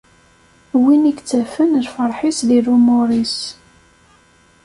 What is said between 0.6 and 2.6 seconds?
Win i yettafen lferḥ-is di